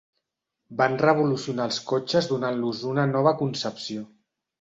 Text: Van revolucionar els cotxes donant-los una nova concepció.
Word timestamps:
Van 0.77 0.95
revolucionar 1.01 1.67
els 1.69 1.77
cotxes 1.91 2.29
donant-los 2.31 2.81
una 2.93 3.05
nova 3.13 3.35
concepció. 3.43 4.07